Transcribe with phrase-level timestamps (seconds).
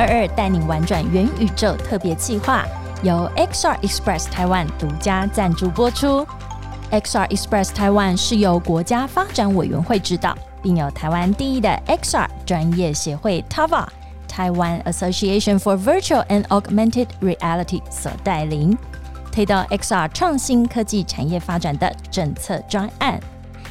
[0.00, 2.64] 二二带你玩转元宇宙特别计划，
[3.02, 6.26] 由 XR Express 台湾独家赞助播出。
[6.90, 13.86] XR Express 台湾是由国家发展委员会指导，并有台湾第一的 XR 专业协会 TAVA
[14.26, 18.74] 台湾 Association for Virtual and Augmented Reality 所带领，
[19.30, 23.20] 推动 XR 创新科技产业发展的政策专案，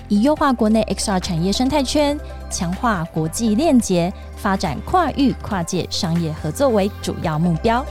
[0.07, 2.15] 以优化国内 XR 产业生态圈、
[2.51, 7.85] 强化国际链接、发展跨域跨界商业合作为主要目标。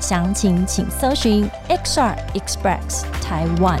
[0.00, 3.80] 详情请搜寻 XR Express Taiwan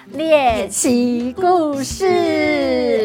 [0.13, 2.05] 猎奇故事。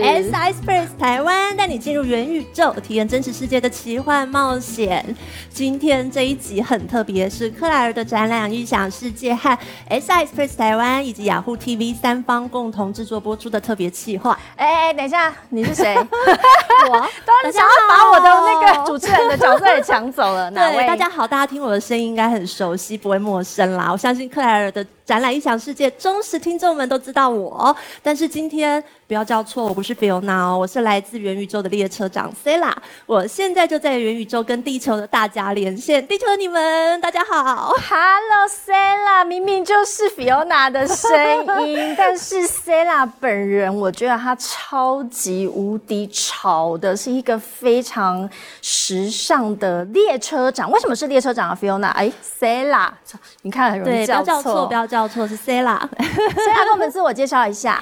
[0.02, 5.14] S I Space 台湾带你进入元宇宙，体验真实世界的奇幻冒险。
[5.48, 9.56] 今天这一集很特别，是克莱尔的展览异想世界和
[9.88, 14.38] S I Space 台湾以及雅虎 TV 三方共同制作播出的特别企划。
[14.56, 15.94] 哎哎，等一下，你是谁？
[15.96, 20.50] 我当然想要把我的那个主持人的角色也抢走了。
[20.50, 20.86] 哪 对，位？
[20.86, 23.90] 大家好，大家听我的声音应该很熟悉，不会陌生啦。
[23.92, 32.72] 我相信克莱尔的展览音响世界忠实听众们都知道我，但是今天不要叫错，我不是 Fiona 哦，我是来自元宇宙的列车长 Sela。
[33.06, 37.72] 我现在就在元宇宙跟地球的大家连线，地球的你们大家好。
[37.88, 41.08] Hello Sela，明明就是 Fiona 的声
[41.68, 48.28] 音，但是 Sela 本人，我觉得她超级无敌潮的，是一个非常
[48.60, 50.68] 时尚的列车长。
[50.72, 52.88] 为什么是列车长啊？Fiona，哎，Sela，
[53.42, 55.78] 你看很容易对，不要叫叫错，不要叫错，是 Sela。
[55.94, 57.80] Sela 跟我们自我介绍一下。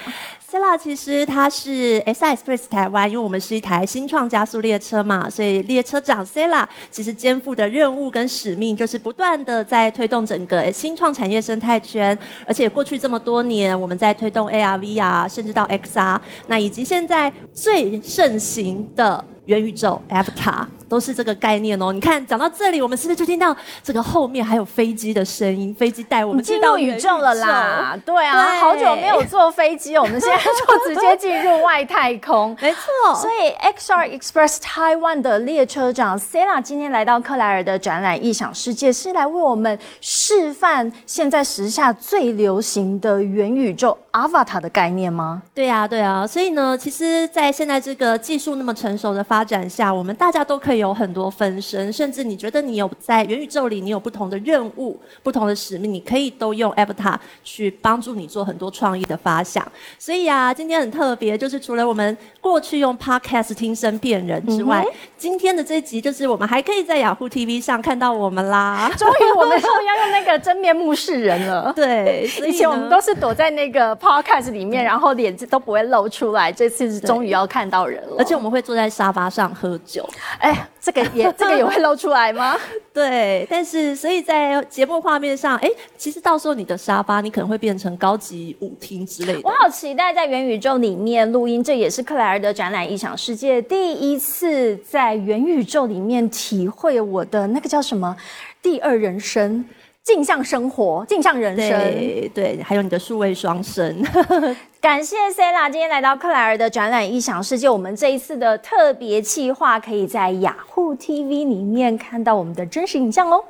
[0.55, 12.17] Sela 其实它是 S I Express 台湾，因为我们是一台新创加速列车嘛，所以列车长 Sela 其实肩负的任务跟使命就是不断的在推动整个新创产业生态圈，
[12.47, 19.25] 而且过去这么多年，我们在推动 AR、VR，甚至到 XR，那以及现在最盛行的。
[19.47, 21.93] 元宇宙 Avatar 都是这个概念哦。
[21.93, 25.75] 你看，讲到这里，我们是不是就听到这个后面还有飞机的声音？
[25.75, 32.57] 飞机带我们进入宇宙了啦，对啊，对好久没有坐飞机，我们现在就直接进入外太空。
[32.63, 45.43] 没错，所以 XR Express Taiwan 的列车长 Sela 今天来到克莱尔的展览《异想世界》，是来为我们示范现在时下最流行的元宇宙 Avatar 的概念吗？
[45.53, 59.67] 对啊、对啊、所以呢，其实，在现在这个技术那么成熟的发展下，我们大家都可以有很多分身，甚至你觉得你有在元宇宙里，你有不同的任务、不同的使命，你可以都用 Avatar 去帮助你做很多创意的发想。
[59.99, 64.85] 所以啊，今天很特别，就是除了我们过去用 Podcast 听声辨人之外，
[65.17, 68.91] 今天的这一集就是我们还可以在雅虎 TV 上看到我们啦。
[68.99, 71.73] 终于我们终于要用那个真面目示人了。
[71.77, 76.53] 对， 所以前我们都是躲在那个 podcast 里面，然后脸都不会露出来。
[76.53, 80.09] 这次是终于要看到人了，而且我们会坐在沙发上喝酒。
[80.39, 82.57] 哎，这个也这个也会露出来吗？
[82.93, 89.51] 对，但是所以在节目画面上，哎，其实到时候你的沙发你可能会变成高级舞厅之类的我。
[89.51, 98.17] 好期待在元宇宙里面录音，这也是克莱尔的展览《异想世界》第一次在元宇宙里面体会我的那个叫什么
[98.63, 99.65] 第二人生。
[100.05, 101.71] 镜像生活，镜像人生。
[101.71, 104.03] 对对，还有你的数位双生，
[104.79, 113.43] 感谢 Sela 今天来到克莱尔的展览《异想世界》，我们这一次的特别企划可以在雅虎 TV 里面看到我们的真实影像哦。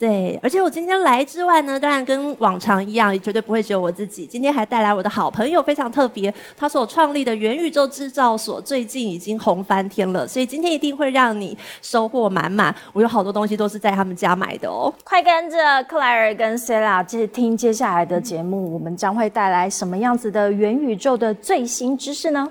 [0.00, 4.24] 对，而且我今天来之外呢，当然跟往常一样，绝对不会只有我自己。
[4.24, 12.74] 今天还带来我的好朋友，非常特别，他所创立的元宇宙制造所最近已经红翻天了，所以今天一定会让你收获满满。
[12.94, 14.90] 我有好多东西都是在他们家买的哦。
[15.04, 22.50] 快跟着克莱尔跟 Sela 接听接下来的节目，我们将会带来什么样子的元宇宙的最新知识呢？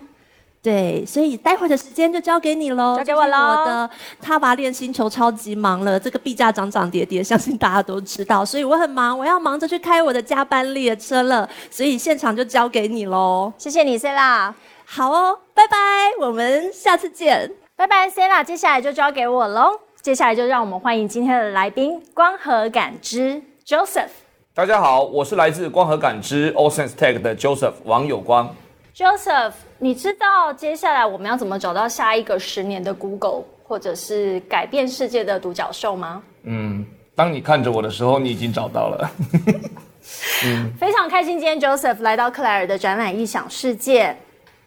[0.61, 3.89] 对，所以待会的时间就交给你喽，交给我喽我的
[4.21, 13.53] 他娃练星球超级忙了，这个币价涨涨跌跌，相信大家都知道，所以我很忙，我要忙着去开我的加班列车了，所以现场就交给你喽。
[13.57, 14.53] 谢谢你，Sela，
[14.85, 15.77] 好哦，拜拜，
[16.19, 17.50] 我们下次见。
[17.77, 18.44] 拜拜，Sela。
[18.44, 19.79] 接下来就交给我喽。
[20.01, 24.09] 接下来就让我们欢迎今天的来宾——光和感知 Joseph。
[24.53, 28.53] 大家好，我是来自光和感知 o Sense Tech 的 Joseph 王有光。
[29.00, 36.22] Joseph，你知道接下来我们要怎么找到下一个十年的 Google，或者是改变世界的独角兽吗？
[36.44, 36.86] 嗯，
[37.16, 39.10] 当你看着我的时候，你已经找到了。
[40.78, 44.13] 非常开心，今天 Joseph 来到克莱尔的展览异想世界。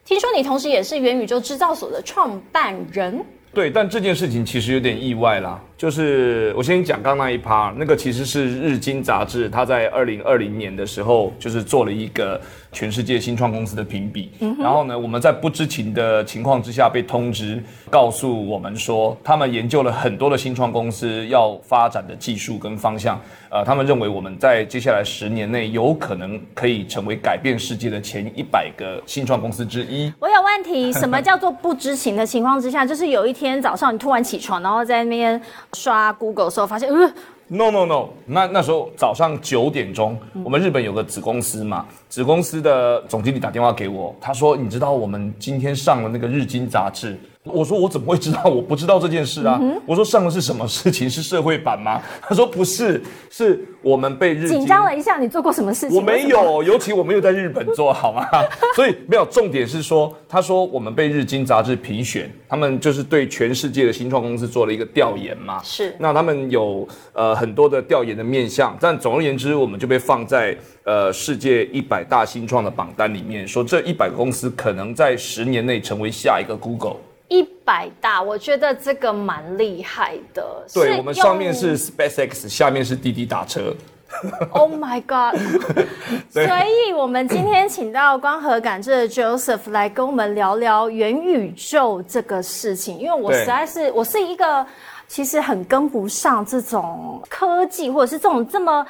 [0.03, 3.23] 听说你同时也是元宇宙制造所的创办人。
[3.53, 5.61] 对，但这件事情其实有点意外啦。
[5.83, 12.41] 就是我先讲刚那一趴，那个其实是日经杂志，它在二零二零年的时候，就是做了一个
[12.71, 14.31] 全世界新创公司的评比。
[14.39, 23.21] 嗯然后呢，我们在不知情的情况之下被通知，告诉我们说，他们研究了很多的新创公司要发展的技术跟方向。
[23.51, 30.11] 呃，他们认为我们在接下来十年内有可能可以成为改变世界的前一百个新创公司之一。
[30.21, 32.87] 我有问题，什么叫做不知情的情况之下？
[32.87, 35.39] 就是有一天早上你突然起床，然后在那边
[35.77, 37.13] 刷 Google 的时候，发现嗯。
[37.49, 48.45] No no no，那那时候早上九点钟，我们日本有个子公司嘛，子公司的总经理打电话给我，他说：“你知道我们今天上了那个日经杂志？”我说：“我怎么会知道？
[48.45, 49.61] 我不知道这件事啊。
[49.85, 51.11] 我说：“上的是什么事情？
[51.11, 55.97] 是社会版吗？” 他说：“不是，是我们被日经紧张了一下，你做过什么事情？
[55.97, 58.25] 我没有，尤其我没有在日本做好吗？
[58.77, 59.25] 所以没有。
[59.27, 65.61] 重点是说，他说我们被日经杂志评选，他们就是对全世界的新创公司做了一个调研嘛。
[65.65, 76.99] 是那他们有呃很多的调研的面向，但总而言之，我们就被放在呃世界一百大新创的榜单里面，说这一百个公司可能在十年内成为下一个 Google。
[77.33, 80.45] 一百大，我觉得这个蛮厉害的。
[80.75, 83.75] 对我们上面是 SpaceX，下面是滴滴打车。
[84.53, 85.35] Oh my God！
[86.29, 94.67] 所以，我们今天请到光合感知的 Joseph 来跟我们聊聊元宇宙这个事情，因为我实在是我是一个
[95.09, 98.87] 其实很跟不上这种科技，或者是这种这么。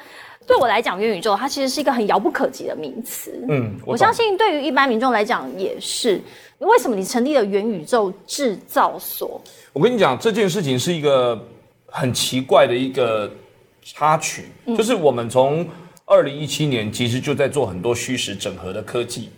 [0.47, 3.31] 对我来讲，元宇宙它其实是一个很遥不可及的名词。
[3.49, 6.21] 嗯，我懂相信对于一般民众来讲也是。
[6.59, 9.41] 为什么你成立了元宇宙制造所？
[9.73, 11.37] 我跟你讲，这件事情是一个
[11.87, 13.29] 很奇怪的一个
[13.81, 14.45] 插曲，
[14.77, 15.67] 就是我们从
[16.05, 19.29] 二零一七年其实就在做很多虚实整合的科技，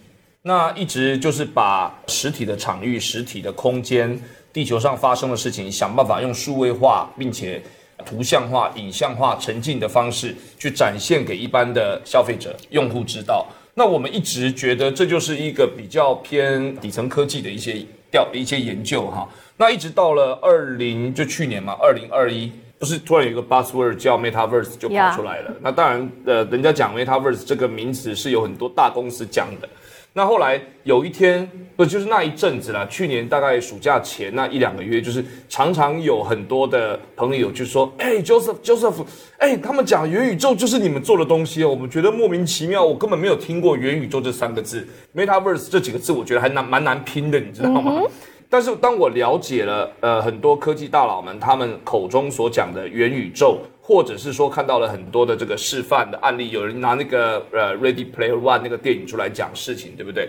[0.43, 4.19] 那一直就是把实体的场域、实体的空间、
[4.53, 7.59] 地球上发生的事情，想办法用数位化，并且
[8.05, 13.45] 图像化、影像化、沉浸的方式去展现给一般的消费者、用户知道。
[13.73, 19.27] 那我们一直觉得这就是一个比较偏底层科技的一些调一些研究哈。
[19.57, 25.53] 那一直到了二零就去年嘛，二零二一不是突然有一个 buzzword 叫 metaverse 就跑出来了。
[25.61, 29.67] 那当然，呃，人家讲 metaverse 这个名词是有很多大公司讲的。
[30.17, 31.45] 那后来有一天，
[31.75, 32.87] 不就是那一阵子啦？
[32.89, 39.05] 去年大概暑假前那一两个月，就是常常有很多的朋友就说：“哎、j o s e p h Joseph，
[39.39, 48.01] 哎、他们讲元宇宙就是你们做的东西哦，我们觉得莫名其妙，我根本没有听过元宇宙这三个字，metaverse 这几个字，我觉得还难蛮难拼的，你知道吗？”
[48.47, 60.27] 但是当我了解了呃很多科技大佬们他们口中所讲的元宇宙，或者是说看到了很多的这个示范的案例，有人拿那个呃 Ready Player One 那个电影出来讲事情，对不对？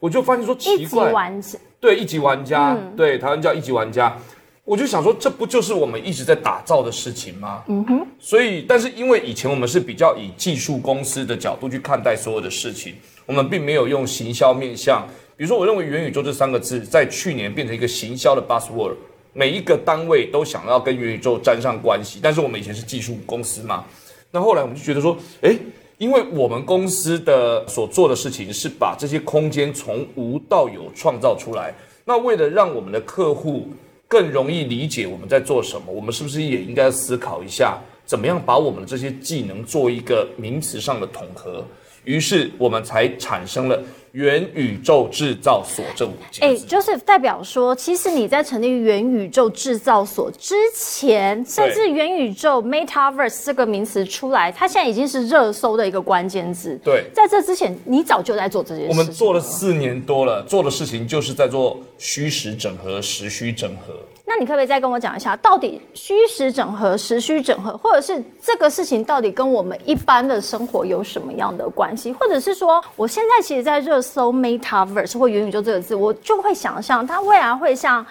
[0.00, 4.18] 我就发现说奇一级怪，玩家对一级玩家，对台湾叫一级玩家，
[4.64, 7.62] 我就想说，这不就是我们一直在打造的事情吗？
[7.68, 8.04] 嗯哼。
[8.18, 15.06] 所以，但是因为以前我们是比较以技术公司的角度去看待所有的事情，我们并没有用行销面向。
[15.36, 18.94] 比如说，我认为元宇宙这三个字在去年变成一个行销的 buzzword，
[19.36, 22.18] 每一个单位都想要跟元宇宙沾上关系。
[22.22, 23.84] 但是我们以前是技术公司嘛，
[24.30, 25.58] 那后来我们就觉得说，诶，
[25.98, 31.74] 因为我们公司的所做的事情是把这些空间从无到有创造出来。
[32.06, 33.68] 那为了让我们的客户
[34.08, 41.62] 更容易理解我们在做什么，我们是不是也应该思考一下，怎么样把我们的这些技能做一个名词上的统合？
[42.04, 43.82] 于是我们才产生了
[44.16, 46.64] 元宇宙制造所这五个哎字。
[46.64, 56.80] ，Joseph 代表说，其实你在成立元宇宙制造所之前，甚至元宇宙 （Metaverse） 这个名词出来，它现在已经是热搜的一个关键字。
[56.82, 58.88] 对在这之前，你早就在做这件事。
[58.88, 63.92] 我们做了四年多了，做的事情就是在做虚实整合、实虚整合。
[64.28, 72.12] 那你可不可以再跟我讲一下，到底虚实整合、实虚整合，或者是这个事情到底跟我们一般的生活有什么样的关系？
[72.12, 78.04] 或者是说，我现在其实，在热搜 Metaverse 或元宇宙这个字，我就会想象它未来会像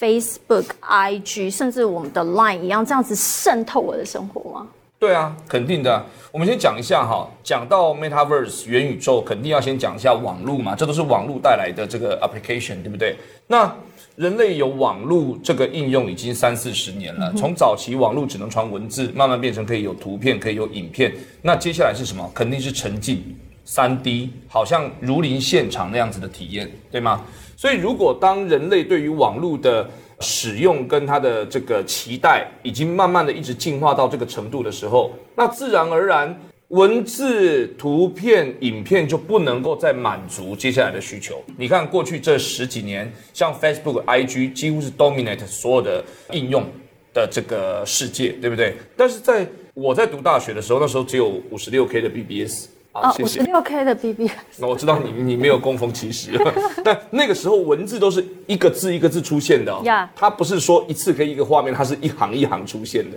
[0.00, 4.66] Facebook、IG，甚至我们的 Line 一样，这样子渗透我的生活吗？
[5.02, 6.00] 对啊，肯定的。
[6.30, 13.16] 我们先讲一下哈，讲到 Metaverse 元宇宙，肯定要先讲一下网络嘛，这都是网络带来的这个 application，对不对？
[13.48, 13.74] 那
[14.14, 21.12] 人类有网络这个应用已经三四十年了，从早期网络只能传文字，慢慢变成可以有图片，可以有影片。
[21.42, 22.30] 那接下来是什么？
[22.32, 23.36] 肯定是沉浸。
[23.64, 27.24] 三 D 好像如临现场那样子的体验，对吗？
[27.56, 29.88] 所以，如果当人类对于网络的
[30.22, 41.42] 使用跟它的这个期待已经慢慢的一直进化到这个程度的时候，那自然而然，文字、图片、影片就不能够再满足接下来的需求。
[41.58, 46.64] 你看过去这十几年，像 Facebook、IG 几乎是 dominate 所有的应用
[47.12, 48.74] 的这个世界，对不对？
[48.96, 52.68] 但是在我在读大学的时候，那时候只有五十六 K 的 BBS。
[52.92, 56.38] 啊，五十六 K 的 BB，那我知道你你没有供奉其实，
[56.84, 63.16] 但那个时候文字都是一个字一个字出现的，呀，它不是说一次可以一个画面，它是一行一行出现的。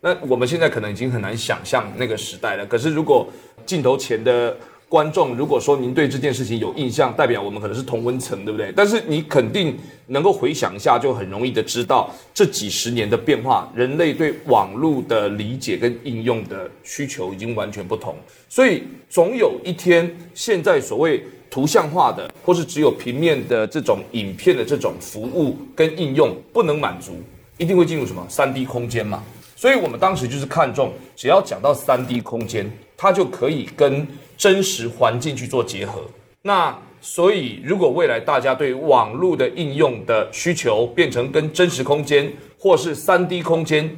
[0.00, 2.66] 那我们现在可能已经很难想象那个时代了。
[2.66, 3.26] 可是如果
[3.64, 4.56] 镜头前的。
[4.88, 8.72] 观众，如果说您对这件事情有印象，代表我们可能是同温层，对不对？
[8.76, 9.76] 但是你肯定
[10.06, 18.14] 能够回想一下，就很容易的知道这几十年的变化，人类对网络的理解跟应用的需求已经完全不同。
[18.48, 27.12] 所以总有一天，现在所谓图像化的，或是只有平面的这种影片的这种服务跟应用不能满足，
[27.58, 29.22] 一定会进入什么三 D 空间嘛？
[29.56, 36.02] 所以我们当时就是看中，只要讲到三 D 空间，它就可以跟真实环境去做结合，
[36.42, 43.94] 那所以如果未来大家对网络的应用的需求变成跟真实空间或是三 D 空间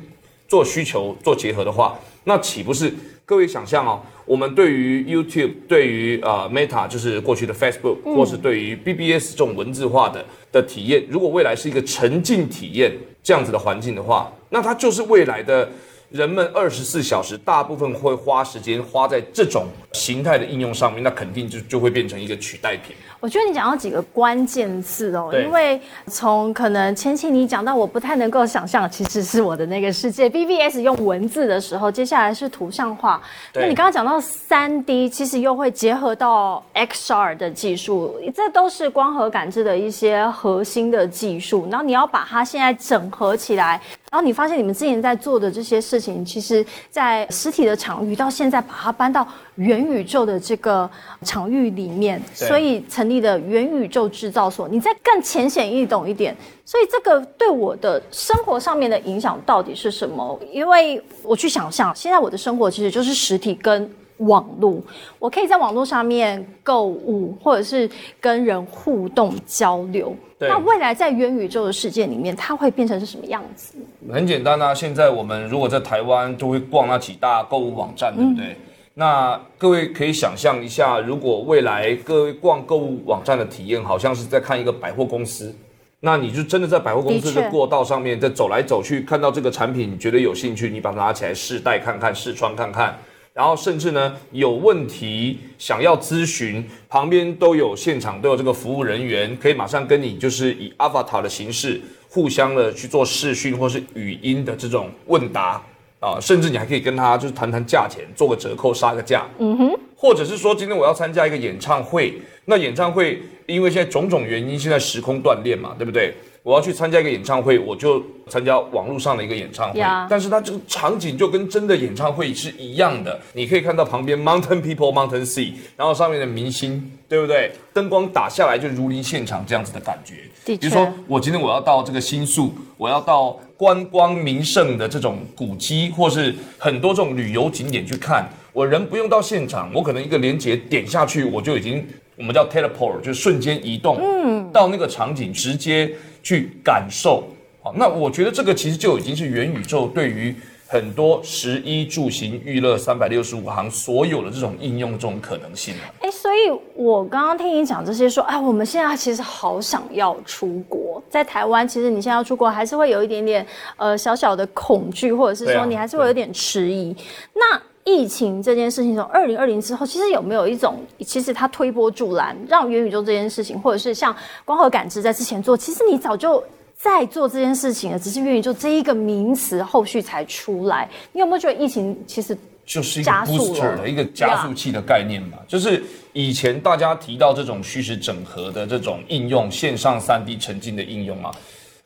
[0.48, 2.92] 做需求做结合的话，那岂不是
[3.24, 4.00] 各位想象哦？
[4.24, 15.68] 我们对于 YouTube、对于啊 Meta 就是过去的 Facebook，或是对于 BBS 这种文字化的的体验，如果未来是一个沉浸体验这样子的环境的话，那它就是未来的。
[16.10, 22.94] 人们二十四小时大部分会花时间花在这种形态的应用上面，那肯定就就会变成一个取代品。
[23.18, 30.28] 我觉得你讲到几个关键字哦，因为从可能前期你讲到我不太能够想象，其实是我的那个世界。
[30.28, 33.20] BBS 用文字的时候，接下来是图像化。
[33.54, 41.66] 那你刚刚讲到三 D，其实又会结合到 XR 的技术，这都是光合感知的一些核心的技术。
[41.70, 43.80] 然后你要把它现在整合起来。
[44.10, 50.88] 然后你发现你们之前在做的这些事情，其实，在实体的场域到现在把它搬到元宇宙的这个
[51.22, 54.68] 场域里面，所以成立的元宇宙制造所。
[54.68, 60.38] 你再更浅显易懂一点，所以这个对我的生活上面的影响到底是什么？
[60.52, 63.90] 因为我去想象，现在我的生活其实就是实体跟。
[64.20, 64.80] 网络，
[65.18, 67.86] 我可以在网络上面购物，或者是
[68.18, 70.16] 跟人互动交流。
[70.38, 73.74] 那未来在元宇宙的世界里面，它会变成是什么样子？
[74.12, 78.56] 很简单啊，现在我们如果在台湾，都会逛那几大购物网站，对不对？
[78.94, 85.54] 那各位可以想象一下，如果未来各位逛购物网站的体验，好像是在看一个百货公司，
[86.00, 92.98] 那你就真的在百货公司的过道上面，在走来走去，看到这个产品，你觉得有兴趣，你把它拿起来试戴看看，试穿看看。
[93.34, 101.78] 然后甚至呢，有问题想要咨询，旁边都有现场都有这个服务人员，可以马上跟你就是以 Avatar 的形式
[102.16, 105.60] 互相的去做视讯或是语音的这种问答
[106.00, 112.14] 啊，甚至你还可以跟他就是谈谈价钱，做个折扣杀个价，嗯哼，或者是说今天我要参加一个演唱会，
[112.46, 116.14] 那演唱会因为现在种种原因，现在时空断裂嘛，对不对？
[116.46, 123.20] 我要去参加一个演唱会，我就参加网络上的一个演唱会，但是它这个场景就跟真的演唱会是一样的。
[123.32, 127.50] 你可以看到旁边 mountain people mountain sea，然后上面的明星，对不对？
[127.72, 130.14] 灯光打下来就如临现场这样子的感觉。
[130.44, 141.84] 比如说，我今天我要到这个新宿，我要到观光名胜的这种古迹，或是很多这种旅游景点去看，我人不用到现场，我可能一个连接点下去，我就已经
[142.14, 145.92] 我们叫 teleport，就瞬间移动，嗯，到那个场景直接。
[146.26, 147.22] 去感受，
[147.62, 150.34] 好，那我觉得这个其实就已经是元宇宙对于
[150.66, 155.82] 很多食衣住行娱乐三百六十五行所有的这种应用这种可能性了。
[156.00, 166.92] 哎，所以我刚刚听你讲这些，说，哎，我们现在其实好想要出国，在台湾，其实你现在要出国还是会有一点点呃小小的恐惧，或者是说你还是会有点迟疑。
[167.32, 174.14] 那疫情这件事情从二零二零之后，其实有没有一种，其实它推波助澜，让元宇宙这件事情，或者是像
[174.44, 176.42] 光合感知在之前做，其实你早就
[176.76, 180.88] 在做这件事情了，只是元宇宙这一个名词后续才出来。
[181.12, 185.38] 你有没有觉得疫情其实就是一个 booster 的一个加速器的概念嘛？
[185.46, 185.80] 就是
[186.12, 191.30] 以前大家提到这种虚实整合的这种应用，线上三 D 沉浸的应用嘛，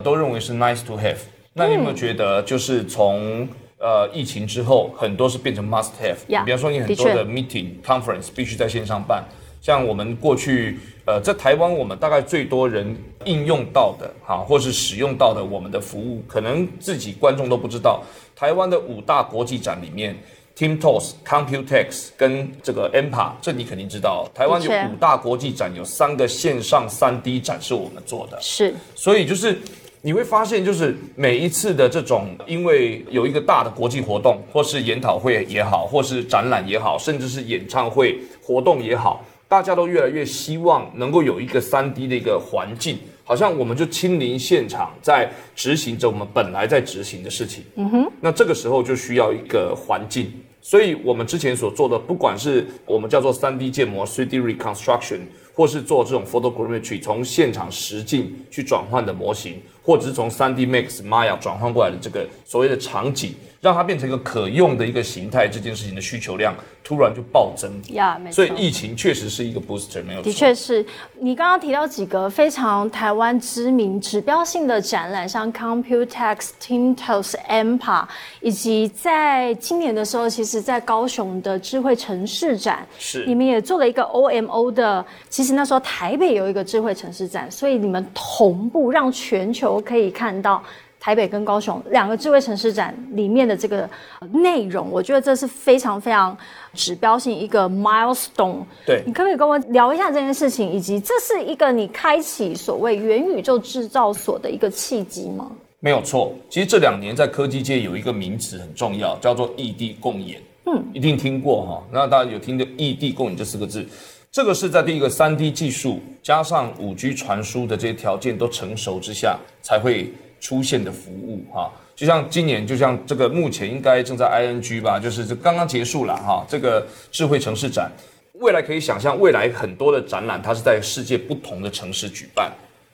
[0.02, 1.18] 都认为是 nice to have。
[1.52, 3.46] 那你有没有觉得，就是从
[3.80, 6.44] 呃，疫情之后，很多是变成 must have。
[6.44, 9.24] 比方说，你很多的 meeting conference 必须在线上办。
[9.62, 12.94] 像我们过去，呃，在台湾，我们大概最多人
[13.24, 18.02] 应用到的，哈，或是使用到的我们的服务，可能自己观众都不知道。
[18.36, 20.14] 台湾的五大国际展里面
[20.54, 24.28] ，TeamTalks、Computex 跟这个 EMPA，这你肯定知道。
[24.34, 28.38] 台湾有五大国际展，有三个线上三 D 展是我们做的。
[28.42, 28.74] 是。
[28.94, 29.58] 所以就是。
[30.02, 47.62] 你会发现，就是每一次的这种，因为有一个大的国际活动，或是研讨会也好，或是展览也好，甚至是演唱会活动也好，大家都越来越希望能够有一个三 D 的一个环境，好像我们就亲临现场，在执行着我们本来在执行的事情。
[47.76, 55.20] 嗯哼，那这个时候就需要一个环境，所以我们之前所做的，不管是我们叫做三 D 建模 （3D reconstruction），
[55.52, 59.60] 或是做这种 photogrammetry，从现场实境去转换的模型。
[59.90, 66.54] 或者是从 3D Max Maya 转换过来的这个所谓的场景，让它变成一个可用的一个形态，这件事情的需求量
[66.84, 67.68] 突然就暴增。
[67.88, 68.36] 呀，没错。
[68.36, 70.86] 所以疫情确实是一个 booster，没有的确是
[71.18, 78.04] 你刚刚提到几个非常台湾知名指标性的展览，像 Computex、Tintos、Empa，
[78.40, 85.04] 以及在今年的时候，其实在高雄的智慧城市展，是你们也做了一个 OMO 的。
[85.28, 89.79] 其实那时候台北有一个智慧城市展，所以你们同步让全球。
[89.80, 90.62] 可以看到
[90.98, 93.88] 台北跟高雄两个智慧城市展里面的这个
[94.32, 96.36] 内容，我觉得这是非常非常
[96.74, 98.58] 指标性一个 milestone。
[98.84, 105.50] 对，你可不可以跟我聊一下这件事情，以及这是一个你开启所谓元宇宙制造所的一个契机吗？
[105.80, 110.38] 没有错，其实这两年在科技界有一个名词很重要，叫做异地共演。
[110.66, 111.82] 嗯，一定听过哈。
[111.90, 113.86] 那大家有听的异地共演这四个字？
[114.32, 127.90] 这个是在第一个三 D 技术加上五 G 传输的这些条件都成熟之下才会出现的服务哈，就像今年，就像这个目前应该正在 ING 吧，就是这刚刚结束了哈，这个智慧城市展，
[128.34, 132.52] 未来可以想象未来很多的展览它是在世界不同的城市举办，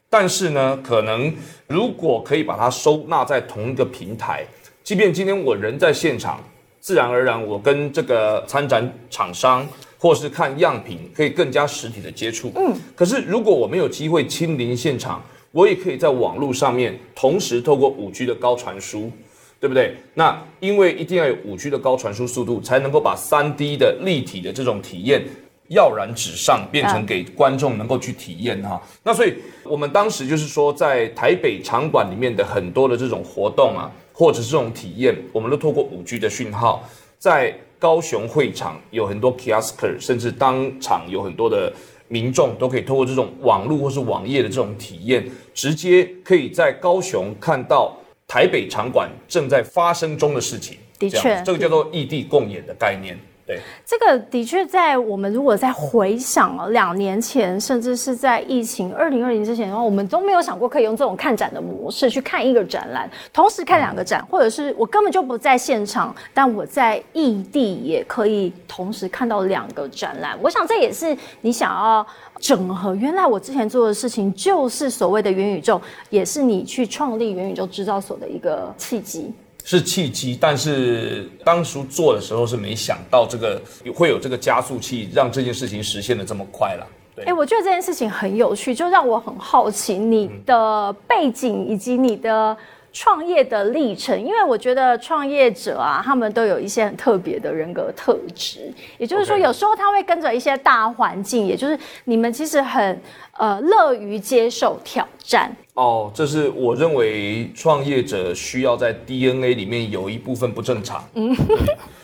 [0.09, 1.31] 但是呢，可能
[1.67, 4.43] 如果可以把它收纳在同一个平台，
[4.83, 6.43] 即便今天我人在现场，
[6.81, 9.69] 自然而然我跟这个参展厂商。
[9.99, 12.53] 或是看样品，可以更加实体的接触。
[12.55, 15.23] 嗯，可是如果我没有机会亲临现场，
[15.53, 19.11] 我也可以在网络上面同时透过五 G 的高传输，
[19.59, 19.97] 对不对？
[20.13, 25.25] 那因为一定要有五 G 的高传输速度，才能够把三 D 的立体的这种体验
[25.69, 28.79] 跃然纸上，变成给观众能够去体验哈。
[29.03, 29.33] 那所以
[29.65, 36.87] 我们当时就是说，在台北场馆里面的很多的这种活动啊，或者是这种体验，我们都透过五 G 的讯号
[37.19, 37.59] 在。
[37.79, 41.73] 高雄会场有很多 kiosker，甚至当场有很多的
[42.09, 50.79] 民众都可以通过这种网络或是网页的这种体验，直接可以在高雄看到台北场馆正在发生中的事情。
[50.99, 53.19] 的确，这个叫做异地共演的概念。
[53.47, 70.37] 对，这个的确在我们如果在回想两年前，甚至是在疫情二零二零之前的话，我们都没有想过可以用这种看展的模式去看一个展览，同时看两个展，或者是我根本就不在现场，但我在异地也可以同时看到两个展览。
[70.43, 72.05] 我想这也是你想要
[72.41, 72.97] 整合。
[72.97, 75.81] 原来我之前做的事情就是所谓的元宇宙，
[76.11, 79.33] 也是你去创立元宇宙制造所的一个契机。
[79.67, 83.61] 是契机，但是当初做的时候是没想到这个
[83.93, 86.87] 会有这个加速器，让这件事情实现的这么快了。
[87.17, 92.57] 对，哎，我觉得这件事情很有趣，就让我很好奇你的背景以及你的。
[92.99, 98.73] 创业的历程，因为我觉得创业者啊，他们都有一些很特别的人格特质。
[98.97, 102.99] 也就是说，有时候他会跟着一些大环境，也就是你们其实很
[103.33, 105.55] 呃乐于接受挑战。
[105.75, 111.07] 哦，这是我认为创业者需要在 DNA 里面有一部分不正常。
[111.13, 111.37] 嗯，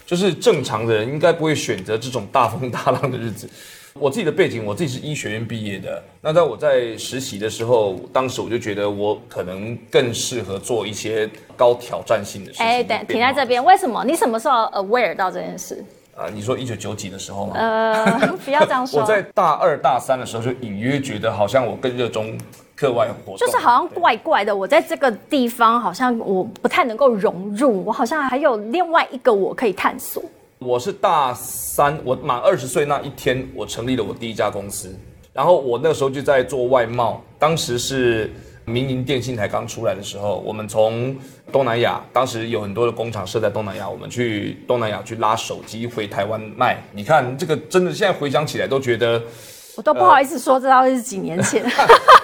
[0.05, 3.49] 就是正常的人应该不会选择这种大风大浪的日子。
[3.95, 6.03] 我自己的背景，我自己是医学院毕业的。
[6.21, 12.67] 那在我在实习的时候，当时我就觉得我可能更适合做一些高挑战性的事情。
[12.67, 14.03] 哎，等停在这边，为什么？
[14.05, 15.85] 你什么时候 aware 到这件事？
[16.17, 17.55] 啊，你说一九九几的时候吗？
[17.57, 19.01] 呃， 不要这样说。
[19.03, 22.37] 我在大二大三的时候就隐约觉得，好像我更热衷
[22.75, 24.55] 课外活动，就是好像怪怪的。
[24.55, 30.23] 我在这个地方好像我不太能够融入，我好像还有另外一个我可以探索。
[30.65, 34.95] 我是大三，我满二十岁那一天，我成立了我第一家公司。
[35.33, 38.31] 然后我那时候就在做外贸，当时是
[38.65, 41.17] 民营电信台刚出来的时候，我们从
[41.51, 46.83] 东南亚，当时有很多的工厂设在东南亚，我们去东南亚去拉手机回台湾卖。
[46.93, 49.21] 你看这个真的，现在回想起来都觉得，
[49.77, 51.63] 我都不好意思说，这到底是几年前。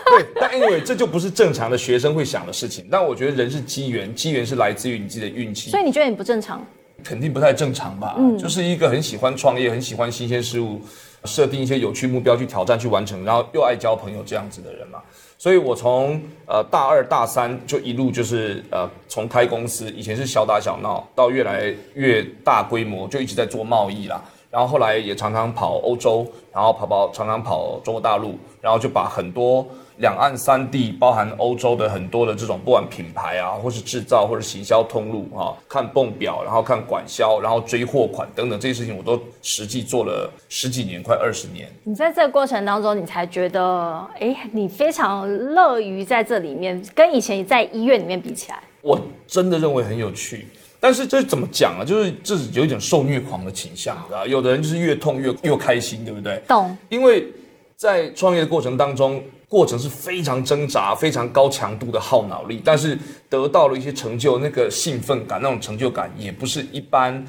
[0.09, 2.87] 对，但因为这就不是正常的学生会想的事情。
[2.91, 5.71] 但我觉得人是机缘，机缘是来自于你自己的运气。
[5.71, 6.65] 所以你觉得你不正常？
[7.05, 8.15] 肯定不太正常吧？
[8.19, 10.81] 嗯，就是一个很喜欢创业、很喜欢新鲜事物，
[11.25, 15.01] 设定一些有趣目标去挑战、去完成，然后又爱交朋友这样子的人嘛。
[15.39, 24.21] 所以我从呃大二大三就一路就是呃从开公司，以前是小打小闹，到越来越大规模，就一直在做贸易啦。
[24.51, 29.65] 然后后来也常常跑欧洲，然后跑跑常常跑中国大陆，然后就把很多
[29.99, 41.69] 两岸三地，包含欧洲的很多的这种不管品牌啊，或是制造或者行销通路啊，看泵表，然后看管销，然后追货款等等这些事情，我都实际做了十几年，快二十年。
[41.83, 50.47] 你在这个过程当中，你才觉得，哎，你非常乐于在这里面，跟以前在医院里面比起来，我真的认为很有趣。
[50.79, 51.85] 但是这怎么讲啊？
[51.85, 56.41] 就是这是有一点受虐狂的倾向，啊，有的人就是越痛越越开心，对不对？
[56.47, 56.77] 懂。
[56.89, 57.27] 因为
[57.75, 59.21] 在创业的过程当中。
[59.49, 62.99] 过程是非常挣扎、非常高强度的耗脑力，但是
[63.31, 67.27] 得到了一些成就，那个兴奋感、那种成就感，也不是一般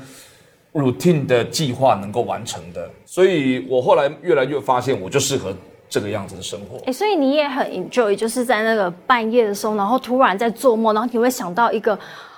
[0.73, 2.89] routine 的计划能够完成的。
[3.05, 5.55] 所以我后来越来越发现，我就适合
[5.89, 6.77] 这个样子的生活。
[6.86, 11.93] 哎，所以你也很 enjoy，就是在那个半夜的时候，然后突然在做梦，然后你会想到一个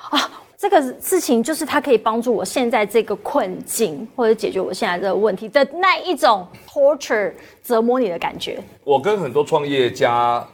[0.10, 0.32] 啊。
[0.62, 8.60] 这个事情就是它可以帮助我现在这个困境，或者解决我现在这个问题的那一种 torture 折磨你的感觉。
[8.84, 10.48] 我跟很多创业家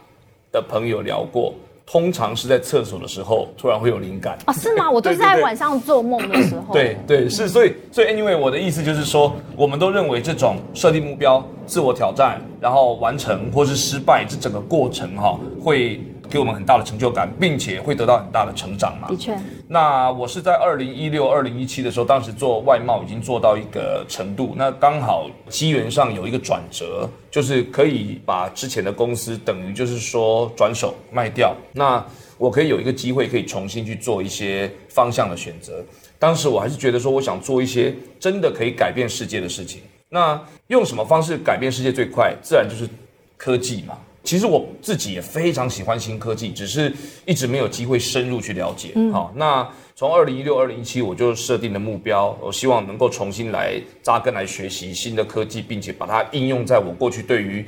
[0.50, 1.52] 的朋友聊过，
[1.90, 4.52] 通常是在厕所的时候突然会有灵感啊？
[4.52, 4.90] 是吗？
[4.90, 6.74] 我都是在晚上做梦的时候。
[6.74, 15.98] 对对是，所以所以 anyway，我的意思就是说，我们都认为这种设定目标、自我挑战，然后完成或是失败这整个过程哈，会。
[16.30, 19.08] 给我们很大的成就感，并且会得到很大的成长嘛？
[19.08, 19.34] 的确。
[19.66, 31.54] 那我是在二零一六、二零一七的时候，当时做外贸已经做到一个程度，那刚好机缘上有一个转折，就是可以把之前的公司等于就是说转手卖掉。
[31.72, 32.04] 那
[32.36, 35.84] 我可以有一个机会，可以重新去做一些方向的选择。
[36.18, 39.82] 当时我还是觉得说，我想做一些真的可以改变世界的事情。
[40.08, 42.34] 那用什么方式改变世界最快？
[42.42, 42.88] 自然就是
[43.36, 43.98] 科技嘛。
[44.28, 46.92] 其实我自己也非常喜欢新科技，只是
[47.24, 48.92] 一直没有机会深入去了解。
[49.10, 57.64] 好，那从二零一六、二零一七，我就设定了目标，我希望能够重新来扎根来学习新的科技，并且把它应用在我过去对于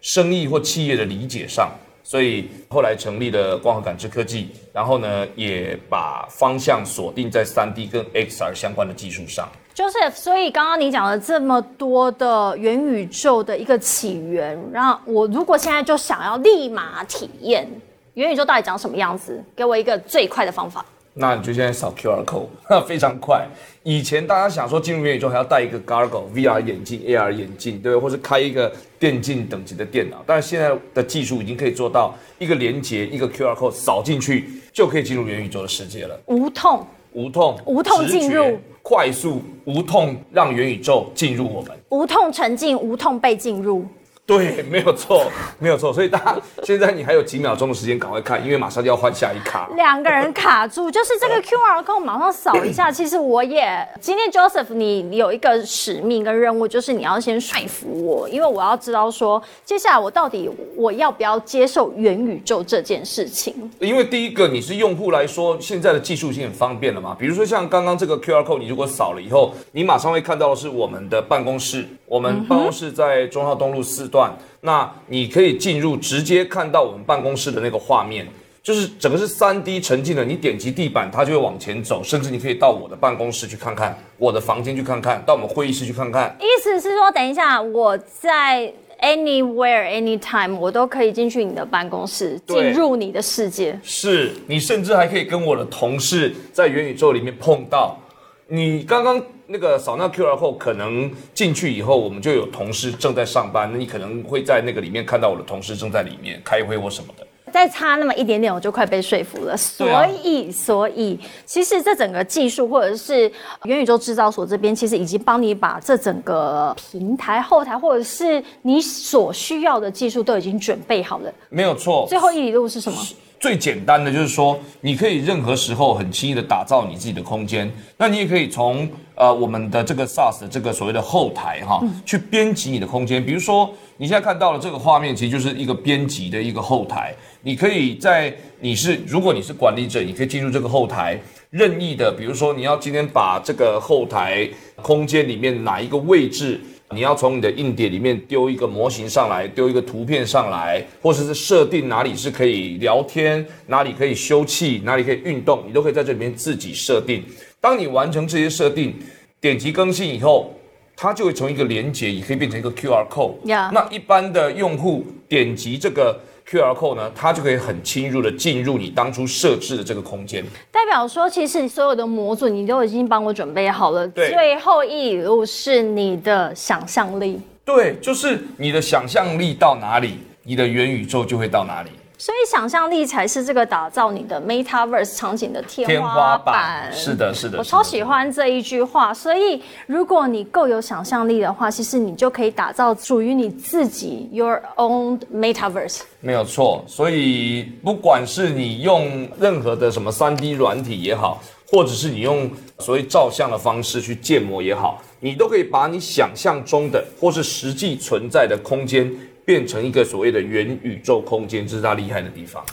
[0.00, 1.68] 生意或企业的理解上。
[2.04, 9.50] 所以后来成立了光合感知科技，然后呢，也把方向锁定在三 D 跟 XR 相关的技术上。
[9.74, 17.68] 就是，所以刚刚你讲了这么多的元宇宙的一个起源，然后我如果现在就想要立马体验
[18.14, 20.84] 元宇宙到底长什么样子，给我一个最快的方法。
[21.16, 23.46] 那你就现在扫 QR code，那 非常快。
[23.82, 28.02] 以前大家想说进入元宇宙还要戴一个 Gargle VR 眼镜、AR 眼镜，对不对？
[28.02, 36.86] 或是开一个电竞等级的电脑，但是现在的技术已经可以做到一个连接，一个 QR code 扫进去就可以进入元宇宙的世界了，无痛。
[37.12, 43.82] 无痛，无痛进入，快速无痛让元宇宙进入我们，无痛沉浸，无痛被进入。
[44.26, 45.92] 对，没有错，没有错。
[45.92, 49.68] 所以大家现在你还有几秒钟的时间，赶快看，因为马上就要换下一卡。
[49.76, 52.90] 两个人卡住， 就是这个 QR code 马上扫一下。
[52.90, 63.70] 其实我也今天 Joseph，你有一个使命跟任务，就是你要先说服我，因为我要知道说接下来我到底我要不要接受元宇宙这件事情。
[63.78, 67.14] 因为第一个你是用户来说，现在的技术已经很方便了嘛。
[67.18, 71.86] 比如说像刚刚这个 QR code，你如果扫了以后，你马上会看到的是我们的办公室。
[72.06, 78.24] 我们办公室在中号东路四段，那你可以进入，直接看到我们办公室的那个画面，
[78.62, 80.24] 就是整个是三 D 沉浸的。
[80.24, 86.36] 你点击地板，它就会往前走，甚至你可以到我的办公室去看看，我的房间去看看，到我们会议室去看看。
[86.38, 88.72] 意思是说，等一下我在
[89.02, 93.76] anywhere anytime 我都可以进去你的办公室，进入你的世界。
[93.82, 97.98] 是你甚至还可以跟我的同事在元宇宙里面碰到。
[98.46, 107.26] 你刚刚那个扫那 QR 后，可能进去以后，我们就有同事正在上班，那你可能会在那个里面看到我的同事正在里面开会或什么的。
[107.52, 109.56] 再差那么一点点，我就快被说服了。
[109.56, 113.30] 所以，所以其实这整个技术或者是
[113.62, 121.32] 元宇宙制造所这边，其实已经帮你把这整个平台后台或者是你所需要的技术都已经准备好了。
[121.48, 122.06] 没有错。
[122.08, 122.98] 最后一里路是什么？
[123.38, 127.70] 最简单的就是说，你可以任何时候很轻易的打造你自己的空间。
[127.98, 133.24] 那你也可以从呃我们的这个 SaaS 的这个所谓的后台哈，去编辑你的空间。
[133.24, 137.14] 比如说你现在看到了这个画面，其实就是一个编辑的一个后台。
[137.42, 141.18] 你可以在你是如果你是管理者，你可以进入这个后台，
[141.50, 144.48] 任意的，比如说你要今天把这个后台
[144.82, 146.60] 空间里面哪一个位置。
[146.90, 157.24] 你要从你的硬碟里面丢一个模型上来，丢一个图片上来，或者是设定哪里是可以聊天，哪里可以休憩，哪里可以运动，你都可以在这里面自己设定。
[157.64, 158.94] 当你完成这些设定，
[159.40, 160.52] 点击更新以后，
[160.94, 163.36] 它就会从一个连接，也可以变成一个 QR code。
[163.46, 166.20] 那一般的用户点击这个。
[166.46, 174.06] QR code 呢，它就可以很侵入的进入你当初设置的这个空间，代表说，其实你所有的模组你都已经帮我准备好了。
[174.08, 177.40] 对，最后一路是你的想象力。
[177.64, 181.88] 对，就是你的想象力到哪里，你的元宇宙就会到哪里。
[182.24, 186.90] 所以想象力才是这个打造你的 Metaverse 场景的天花板。
[186.90, 189.12] 是的，是的，我超喜欢这一句话。
[189.12, 196.00] 所以如果你够有想象力的话，其实你就可以打造属于你自己 Your own Metaverse。
[196.20, 196.82] 没有错。
[196.88, 209.14] 所以不管是你用任何的什么三 D 软体也好，或者是你用所谓照相的方式去建模也好，你都可以把你想象中的或是实际存在的空间。
[209.44, 212.64] 变成一个所谓的元宇宙空间，这是它厉害的地方。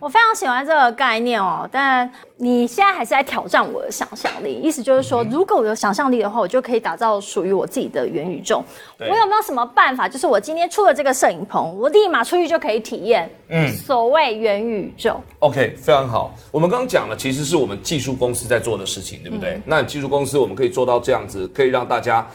[0.00, 4.52] 我非常喜欢这个概念哦，但你现在还是在挑战我的想象力。
[4.52, 8.60] 意思就是说，如果我有想象力的话，我就可以打造属于我自己的元宇宙。
[8.98, 10.08] 我有没有什么办法？
[10.08, 13.30] 就是我今天出了这个摄影棚，我立马出去就可以体验。
[13.50, 15.20] 嗯，所谓元宇宙。
[15.38, 16.34] OK，非常好。
[16.50, 19.60] 我们刚刚讲了，其实是我们技术公司在做的事情，对不对？
[19.64, 22.26] 那技术公司我们可以做到这样子，可以让大家。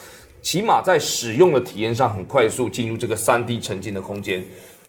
[0.43, 4.43] 起码在使用的体验上很快速进入这个三 D 沉浸的空间，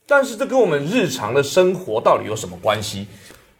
[0.04, 3.06] 但是这跟我们日常的生活到底有什么关系？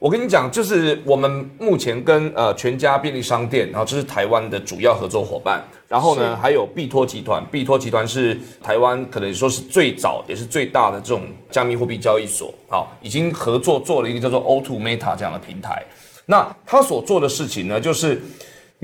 [0.01, 15.83] 我跟你讲，就是我们目前跟呃全家便利商店，然后这是台湾的主要合作伙伴，然后呢还有币托集团，币托集团是台湾可能说是最早也是最大的这种加密货币交易所，好，已经合作做了一个叫做 O2 Meta 这样的平台。
[16.27, 18.21] 那他所做的事情呢，就是。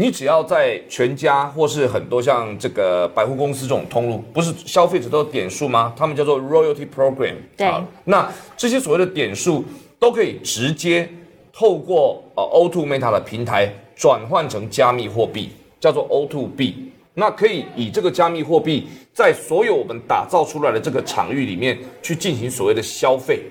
[0.00, 5.92] 你只要在全家或是很多像这个百货公司这种通路，不是消费者都有点数吗？
[5.94, 7.34] 他们叫做 royalty program。
[7.54, 7.70] 对。
[8.04, 9.62] 那这些所谓的点数
[9.98, 11.06] 都可以直接
[11.52, 16.76] 透过呃 O2 Meta 的平台转换成加密货币，叫做 O2B。
[17.12, 23.42] 那可以以这个加密货币在所有我们打造出来的这个场域里面去进行所谓的消费。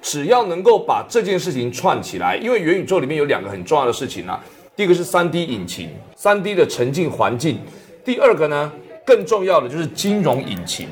[0.00, 4.40] 只要能够把这件事情串起来，因为元宇宙里面有两个很重要的事情啊。
[4.78, 7.58] 第一个是三 D 引擎，三 D 的沉浸环境。
[8.04, 8.70] 第二个呢，
[9.04, 10.86] 更重要的就是金融引擎。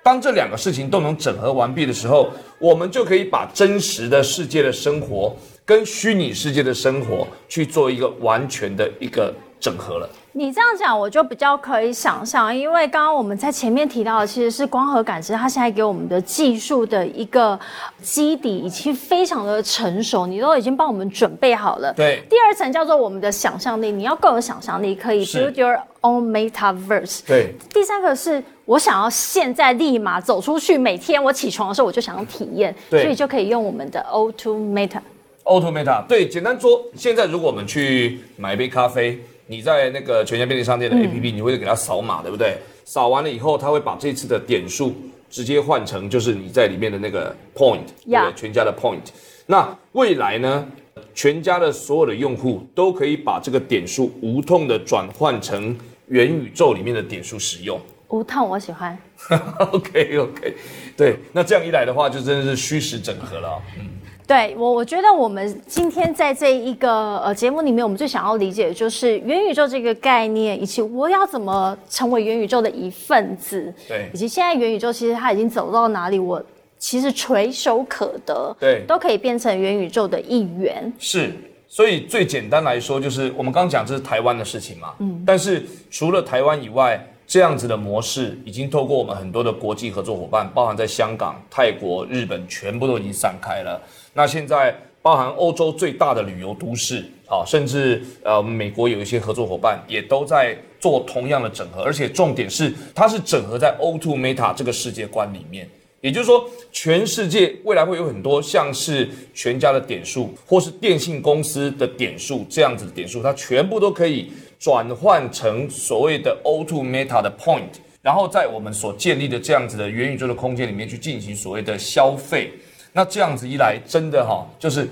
[0.00, 10.08] 当这两个事情都能整合完毕的时候，我们就可以把真实的世界的生活跟虚拟世界的生活去做一个完全的一个整合了。
[10.32, 17.58] 你这样讲，我就比较可以想象，因为刚刚我们在前面提到的，其实是光合感知，它现在给我们的技术的一个
[18.02, 21.92] 基底已经非常的成熟，你都已经帮我们准备好了。
[21.92, 22.24] 对。
[22.28, 27.20] 第二层叫做我们的想象力，你要更有想象力，可以 build your own metaverse。
[27.24, 27.54] 对。
[27.72, 35.00] 第三个是我想要现在立马走出去，每天我起床的时候我就想要体验，所以就可以用我们的 O to Meta。
[35.44, 39.22] O to Meta，对，简单说，现在如果我们去买一杯咖啡。
[39.46, 42.56] 你在那个全家便利商店的 APP，你会给他扫码，对不对？
[42.84, 44.94] 扫完了以后，他会把这次的点数
[45.30, 49.00] 直接换成就是你在里面的那个 point，对，全家的 point。
[49.46, 50.66] 那未来呢，
[51.14, 55.76] 全家的所有的用户都可以把这个点数无痛的转换成
[56.08, 57.80] 元宇宙里面的点数使用。
[58.12, 58.96] 无痛，我喜欢。
[59.72, 60.54] OK OK，
[60.96, 63.60] 对，那这样一来的话，就真的是虚实整合了。
[63.78, 63.86] 嗯。
[64.24, 73.72] 对我，我觉得我们今天在这一个呃节目里面，我们最想要理解的就是元宇宙这个概念，以及我要怎么成为元宇宙的一份子。
[73.88, 76.42] 对，以及现在元宇宙其实它已经走到哪里，我
[76.78, 78.54] 其实垂手可得。
[78.60, 80.90] 对，都可以变成元宇宙的一员。
[80.98, 81.32] 是，
[81.66, 84.94] 所以最简单来说，就是我们刚刚讲这是台湾的事情嘛。
[85.00, 85.22] 嗯。
[85.26, 93.80] 但是除了台湾以外，这样子的模式已经透过我们很多的国际合作伙伴，包含在香港、泰国、日本，全部都已经散开了。
[94.12, 105.66] 那现在包含欧洲最大的旅游都市，啊，甚至呃美国有一些合作伙伴也都在做同样的整合，而且重点是它是整合在 O2 Meta 这个世界观里面，
[106.02, 114.30] 也就是说，全世界未来会有很多像是全家的点数，或是电信公司的点数这样子的点数，它全部都可以
[114.62, 122.52] 转换成所谓的 O2 Meta 的 Point，然后在我们所建立的这样子的元宇宙的空间里面去进行所谓的消费。
[122.92, 124.88] 那这样子一来，真的哈，就是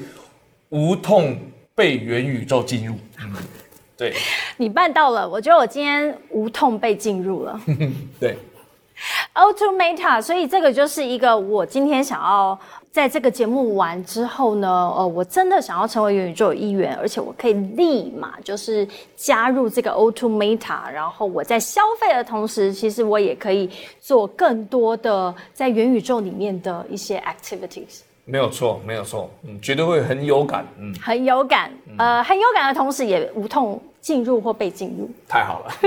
[0.70, 1.38] 无痛
[1.72, 2.96] 被元宇宙进入。
[3.96, 4.12] 对，
[4.56, 7.60] 你办到了，我觉得我今天无痛被进入了。
[8.18, 8.36] 对
[9.34, 12.58] ，Automata，所以这个就是一个我今天想要。
[12.92, 28.00] 在这个节目完之后呢，呃，我真的想要成为元宇宙的一员，而且我可以立马就是加入这个 O2 Meta，然后我在消费的同时，其实我也可以做更多的在元宇宙里面的一些 activities。
[28.24, 35.10] 没有错，没有错，嗯，绝对会很有感，嗯，很有感，呃，很有感的同时也无痛进入或被进入。
[35.28, 35.72] 太好了。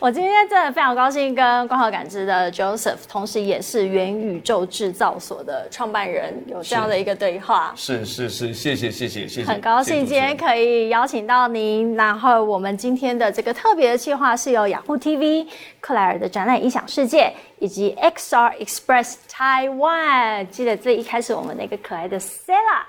[0.00, 7.72] 我今天真的非常高兴跟光合感知的 Joseph，同时也是元宇宙制造所的创办人，有这样的一个对话。
[7.76, 9.44] 是是是，谢谢谢谢谢谢。
[9.44, 11.94] 很高兴今天可以邀请到您。
[11.94, 15.46] 然后我们今天的这个特别的计划是由雅虎 TV、
[15.80, 17.26] 克莱尔的展览《音响世界》
[17.60, 20.48] 以及 XR Express Taiwan。
[20.48, 22.82] 记得最一开始我们那个可爱的 Sella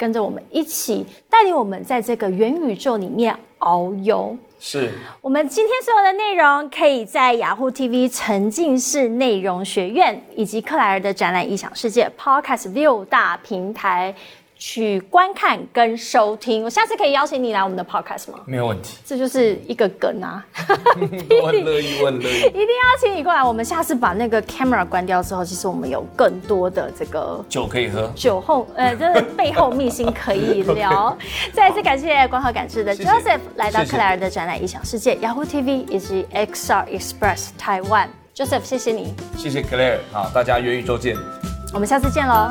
[0.00, 4.34] 跟着我们一起带领我们在这个元宇宙里面遨游。
[4.58, 12.10] 是我们今天所有的内容，可以在雅虎 TV 沉浸式内容学院以及克莱尔的展览《异想世界》
[12.42, 14.14] Podcast 六大平台。
[14.60, 18.40] 去观看跟收听，我下次可以邀请你来我们的 podcast 吗？
[18.44, 20.44] 没有问题，这就是一个梗啊！
[21.42, 23.42] 我很乐意，我很乐意，一定要请你过来。
[23.42, 31.16] 我们下次把那个 camera 关掉之后，其实我们有更多的这个酒可以喝，酒后呃，就是背后秘辛可以聊。
[31.54, 38.08] 再一次感谢光合感知的 Joseph 来到克莱尔的展览异想世界，Yahoo TV 以及 XR Express Taiwan。
[38.36, 41.16] Joseph，谢谢你，谢谢 Claire，好，大家元宇宙见，
[41.72, 42.50] 我们下次见喽。